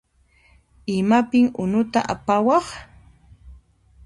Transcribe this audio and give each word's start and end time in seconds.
Imapin 0.97 1.45
unuta 1.63 1.99
apawaq? 2.13 2.65